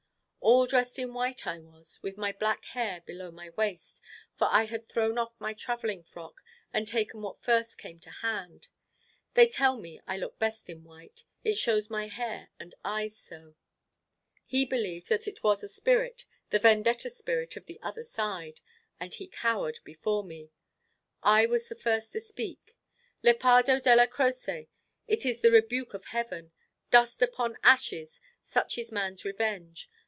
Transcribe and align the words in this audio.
All 0.43 0.65
dressed 0.65 0.97
in 0.97 1.13
white 1.13 1.45
I 1.45 1.59
was, 1.59 2.01
with 2.01 2.17
my 2.17 2.31
black 2.31 2.65
hair 2.65 3.01
below 3.01 3.29
my 3.29 3.51
waist, 3.51 4.01
for 4.39 4.47
I 4.49 4.65
had 4.65 4.89
thrown 4.89 5.19
off 5.19 5.39
my 5.39 5.53
travelling 5.53 6.03
frock, 6.03 6.41
and 6.73 6.87
taken 6.87 7.21
what 7.21 7.43
first 7.43 7.77
came 7.77 7.99
to 7.99 8.09
hand. 8.09 8.67
They 9.35 9.47
tell 9.47 9.77
me 9.77 10.01
I 10.07 10.17
look 10.17 10.39
best 10.39 10.67
in 10.67 10.83
white, 10.83 11.25
it 11.43 11.59
shows 11.59 11.91
my 11.91 12.07
hair 12.07 12.49
and 12.59 12.73
eyes 12.83 13.15
so. 13.17 13.55
He 14.47 14.65
believed 14.65 15.09
that 15.09 15.27
it 15.27 15.43
was 15.43 15.63
a 15.63 15.69
spirit, 15.69 16.25
the 16.49 16.59
Vendetta 16.59 17.11
spirit 17.11 17.55
of 17.55 17.67
the 17.67 17.79
other 17.83 18.03
side; 18.03 18.61
and 18.99 19.13
he 19.13 19.27
cowered 19.27 19.79
from 20.01 20.27
me. 20.27 20.49
I 21.21 21.45
was 21.45 21.69
the 21.69 21.75
first 21.75 22.13
to 22.13 22.19
speak. 22.19 22.79
"Lepardo 23.23 23.79
Della 23.79 24.07
Croce, 24.07 24.67
it 25.07 25.23
is 25.23 25.41
the 25.41 25.51
rebuke 25.51 25.93
of 25.93 26.05
heaven. 26.05 26.51
Dust 26.89 27.21
upon 27.21 27.57
ashes; 27.63 28.19
such 28.41 28.79
is 28.79 28.91
man's 28.91 29.23
revenge. 29.23 29.87